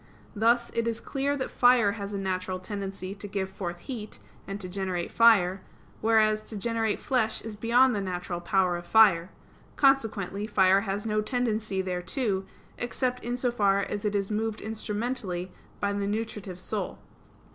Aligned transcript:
Thus 0.35 0.71
it 0.71 0.87
is 0.87 0.99
clear 0.99 1.37
that 1.37 1.51
fire 1.51 1.91
has 1.91 2.11
a 2.11 2.17
natural 2.17 2.57
tendency 2.57 3.13
to 3.13 3.27
give 3.27 3.51
forth 3.51 3.81
heat, 3.81 4.17
and 4.47 4.59
to 4.59 4.67
generate 4.67 5.11
fire; 5.11 5.61
whereas 6.01 6.41
to 6.45 6.57
generate 6.57 6.99
flesh 6.99 7.43
is 7.43 7.55
beyond 7.55 7.93
the 7.93 8.01
natural 8.01 8.39
power 8.41 8.77
of 8.77 8.87
fire; 8.87 9.29
consequently, 9.75 10.47
fire 10.47 10.81
has 10.81 11.05
no 11.05 11.21
tendency 11.21 11.83
thereto, 11.83 12.45
except 12.79 13.23
in 13.23 13.37
so 13.37 13.51
far 13.51 13.81
as 13.83 14.03
it 14.03 14.15
is 14.15 14.31
moved 14.31 14.59
instrumentally 14.59 15.51
by 15.79 15.93
the 15.93 16.07
nutritive 16.07 16.59
soul. 16.59 16.97